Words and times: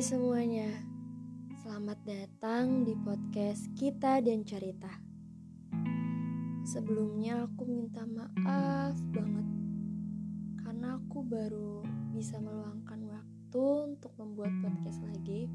Hai 0.00 0.16
semuanya, 0.16 0.72
selamat 1.60 2.00
datang 2.08 2.88
di 2.88 2.96
podcast 3.04 3.68
Kita 3.76 4.24
dan 4.24 4.48
Cerita. 4.48 4.88
Sebelumnya 6.64 7.44
aku 7.44 7.68
minta 7.68 8.08
maaf 8.08 8.96
banget 9.12 9.44
karena 10.64 10.96
aku 10.96 11.20
baru 11.20 11.84
bisa 12.16 12.40
meluangkan 12.40 13.12
waktu 13.12 13.64
untuk 13.92 14.16
membuat 14.16 14.48
podcast 14.64 15.04
lagi. 15.04 15.52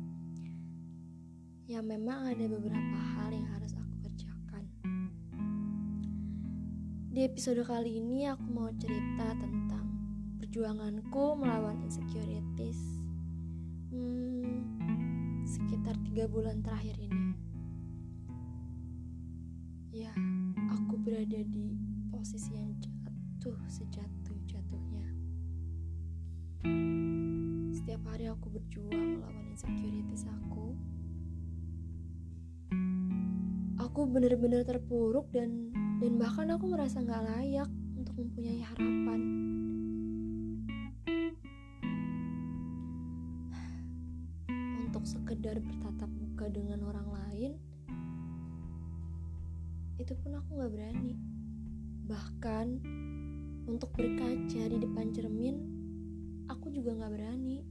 Ya 1.65 1.81
memang 1.81 2.29
ada 2.29 2.45
beberapa 2.45 2.97
hal 3.17 3.33
yang 3.33 3.49
harus 3.49 3.73
aku 3.73 4.05
kerjakan. 4.05 4.63
Di 7.09 7.25
episode 7.25 7.65
kali 7.65 7.97
ini 7.97 8.29
aku 8.29 8.45
mau 8.53 8.69
cerita 8.77 9.25
tentang 9.41 9.89
perjuanganku 10.37 11.33
melawan 11.33 11.81
insecurities 11.81 13.04
hmm, 13.95 15.47
sekitar 15.47 15.95
tiga 16.03 16.27
bulan 16.27 16.59
terakhir 16.59 16.99
ini. 16.99 17.31
Ya 19.95 20.11
aku 20.75 20.99
berada 20.99 21.39
di 21.39 21.79
posisi 22.11 22.59
yang 22.59 22.75
jatuh 22.83 23.55
sejatuh 23.71 24.37
jatuhnya 24.43 25.07
setiap 27.71 28.01
hari 28.11 28.25
aku 28.27 28.49
berjuang 28.49 29.21
melawan 29.21 29.45
insecurities 29.53 30.25
aku. 30.25 30.73
Aku 33.77 34.09
benar-benar 34.09 34.65
terpuruk 34.65 35.29
dan 35.29 35.71
dan 36.01 36.17
bahkan 36.19 36.49
aku 36.51 36.67
merasa 36.67 36.99
nggak 36.99 37.23
layak 37.23 37.69
untuk 37.95 38.17
mempunyai 38.19 38.59
harapan 38.65 39.21
sekedar 45.45 45.61
bertatap 45.61 46.09
muka 46.09 46.49
dengan 46.49 46.81
orang 46.89 47.05
lain 47.05 47.51
itu 50.01 50.17
pun 50.17 50.33
aku 50.41 50.57
gak 50.57 50.73
berani. 50.73 51.13
Bahkan 52.09 52.67
untuk 53.69 53.93
berkaca 53.93 54.63
di 54.65 54.77
depan 54.81 55.13
cermin 55.13 55.53
aku 56.49 56.73
juga 56.73 56.97
gak 56.97 57.13
berani. 57.13 57.61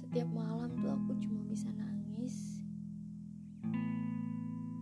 Setiap 0.00 0.28
malam 0.32 0.80
tuh 0.80 0.96
aku 0.96 1.12
cuma 1.20 1.44
bisa 1.44 1.68
nangis. 1.76 2.64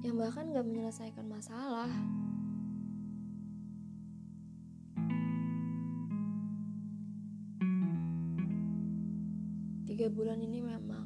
Yang 0.06 0.14
bahkan 0.14 0.55
gak 0.55 0.62
menyelesaikan 0.62 1.27
masalah 1.27 1.91
Tiga 10.09 10.25
bulan 10.25 10.41
ini 10.41 10.64
memang 10.64 11.05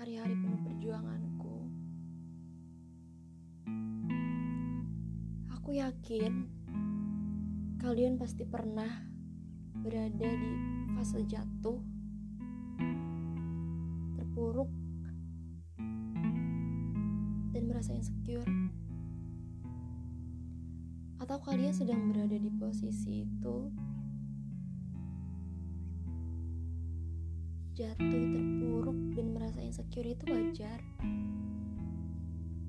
hari-hari 0.00 0.32
penuh 0.32 0.64
perjuanganku. 0.64 1.56
Aku 5.60 5.76
yakin 5.76 6.48
kalian 7.76 8.16
pasti 8.16 8.48
pernah 8.48 8.88
berada 9.76 10.24
di 10.24 10.52
fase 10.96 11.28
jatuh, 11.28 11.84
terpuruk, 14.16 14.72
dan 17.52 17.62
merasa 17.68 17.92
insecure. 17.92 18.48
Atau 21.20 21.44
kalian 21.44 21.76
sedang 21.76 22.08
berada 22.08 22.40
di 22.40 22.48
posisi 22.56 23.28
itu 23.28 23.68
jatuh, 27.74 28.24
terpuruk, 28.30 28.94
dan 29.18 29.34
merasa 29.34 29.58
insecure 29.58 30.06
itu 30.06 30.22
wajar. 30.30 30.78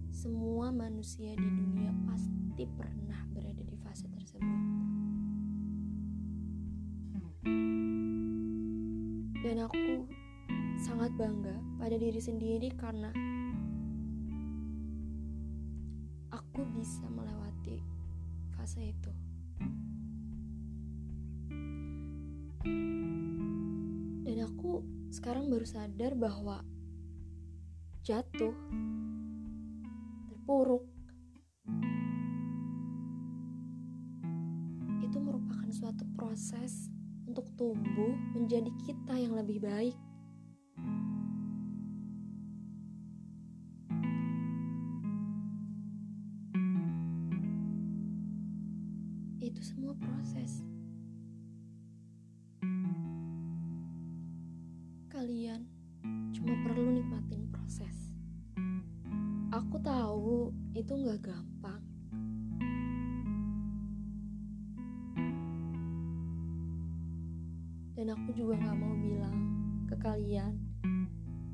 Semua 0.09 0.73
manusia 0.73 1.38
di 1.38 1.45
dunia 1.45 1.93
pasti 2.09 2.66
pernah 2.73 3.21
berada 3.29 3.61
di 3.61 3.77
fase 3.85 4.09
tersebut. 4.09 4.61
Dan 9.45 9.61
aku 9.61 10.09
sangat 10.81 11.13
bangga 11.13 11.53
pada 11.77 12.01
diri 12.01 12.17
sendiri 12.17 12.73
karena 12.73 13.13
aku 16.33 16.65
bisa 16.73 17.05
melewati 17.13 17.77
fase 18.57 18.89
itu. 18.89 19.13
Dan 22.65 22.94
aku 24.65 24.81
sekarang 25.13 25.45
baru 25.45 25.61
sadar 25.61 26.17
bahwa 26.17 26.65
jatuh, 28.01 28.49
terpuruk, 30.25 30.89
itu 35.05 35.17
merupakan 35.21 35.69
suatu 35.69 36.01
proses 36.17 36.89
untuk 37.29 37.45
tumbuh 37.53 38.17
menjadi 38.33 38.73
kita 38.81 39.13
yang 39.13 39.37
lebih 39.37 39.61
baik. 39.61 39.93
Itu 49.45 49.61
semua 49.61 49.93
proses. 49.93 50.75
Aku 59.55 59.79
tahu 59.79 60.51
itu 60.75 60.91
nggak 60.91 61.31
gampang. 61.31 61.79
Dan 67.95 68.11
aku 68.11 68.35
juga 68.35 68.59
nggak 68.59 68.75
mau 68.75 68.95
bilang 68.99 69.38
ke 69.88 69.95
kalian 69.95 70.59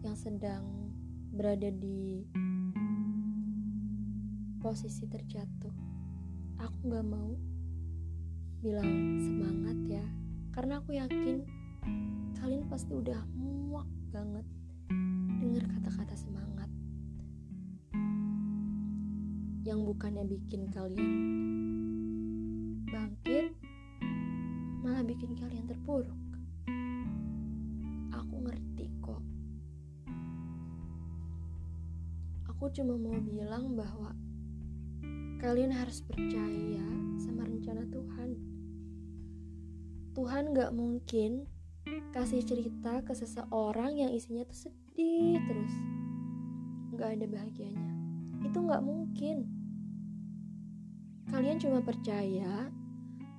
yang 0.01 0.17
sedang 0.17 0.65
berada 1.29 1.69
di 1.69 2.25
posisi 4.65 5.05
terjatuh. 5.05 5.77
Aku 6.57 6.89
nggak 6.89 7.05
mau 7.05 7.37
bilang 8.65 8.89
semangat 9.21 9.77
ya, 9.85 10.05
karena 10.49 10.81
aku 10.81 10.97
yakin 10.97 11.45
kalian 12.41 12.65
pasti 12.65 12.97
udah 12.97 13.21
muak 13.37 13.85
banget 14.09 14.45
dengar 15.37 15.69
kata-kata 15.69 16.17
semangat 16.17 16.60
yang 19.71 19.87
bukannya 19.87 20.27
bikin 20.27 20.67
kalian 20.75 21.15
bangkit 22.91 23.55
malah 24.83 24.99
bikin 24.99 25.31
kalian 25.39 25.63
terpuruk. 25.63 26.11
Aku 28.11 28.35
ngerti 28.43 28.91
kok. 28.99 29.23
Aku 32.51 32.67
cuma 32.75 32.99
mau 32.99 33.15
bilang 33.23 33.79
bahwa 33.79 34.11
kalian 35.39 35.71
harus 35.71 36.03
percaya 36.03 36.83
sama 37.15 37.47
rencana 37.47 37.87
Tuhan. 37.87 38.29
Tuhan 40.11 40.51
gak 40.51 40.75
mungkin 40.75 41.47
kasih 42.11 42.43
cerita 42.43 42.99
ke 43.07 43.15
seseorang 43.15 43.95
yang 43.95 44.11
isinya 44.11 44.43
tuh 44.43 44.67
sedih 44.67 45.39
terus. 45.47 45.75
Nggak 46.91 47.09
ada 47.15 47.25
bahagianya. 47.31 47.91
Itu 48.43 48.67
nggak 48.67 48.83
mungkin 48.83 49.60
kalian 51.29 51.61
cuma 51.61 51.85
percaya 51.85 52.71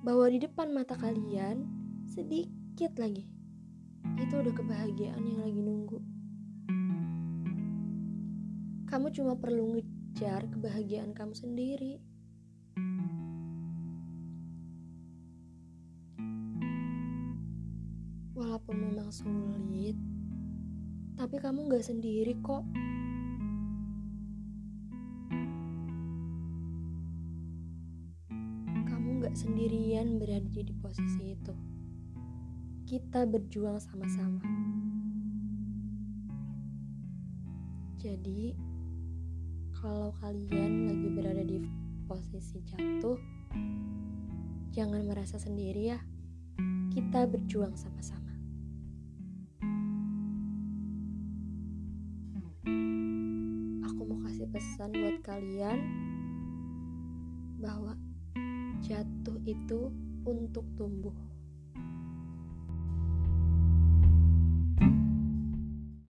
bahwa 0.03 0.27
di 0.31 0.39
depan 0.39 0.71
mata 0.71 0.95
kalian 0.95 1.67
sedikit 2.07 2.95
lagi. 2.99 3.27
Itu 4.19 4.39
udah 4.39 4.53
kebahagiaan 4.55 5.23
yang 5.23 5.41
lagi 5.43 5.61
nunggu. 5.63 5.99
Kamu 8.87 9.09
cuma 9.09 9.33
perlu 9.39 9.73
ngejar 9.73 10.45
kebahagiaan 10.53 11.17
kamu 11.17 11.33
sendiri. 11.33 11.97
Walaupun 18.37 18.75
memang 18.75 19.09
sulit, 19.09 19.97
tapi 21.17 21.41
kamu 21.41 21.73
gak 21.73 21.87
sendiri 21.87 22.37
kok. 22.43 22.61
Gak 29.33 29.49
sendirian 29.49 30.21
berada 30.21 30.45
di 30.45 30.73
posisi 30.77 31.33
itu. 31.33 31.57
Kita 32.85 33.25
berjuang 33.25 33.81
sama-sama. 33.81 34.45
Jadi, 37.97 38.53
kalau 39.73 40.13
kalian 40.21 40.85
lagi 40.85 41.07
berada 41.09 41.41
di 41.41 41.65
posisi 42.05 42.61
jatuh, 42.61 43.17
jangan 44.69 45.01
merasa 45.01 45.41
sendiri 45.41 45.81
ya. 45.81 45.97
Kita 46.93 47.25
berjuang 47.25 47.73
sama-sama. 47.73 48.37
Aku 53.81 54.01
mau 54.05 54.21
kasih 54.29 54.45
pesan 54.53 54.93
buat 54.93 55.25
kalian 55.25 55.79
bahwa 57.57 57.97
jatuh 58.83 59.39
itu 59.47 59.87
untuk 60.27 60.67
tumbuh. 60.75 61.15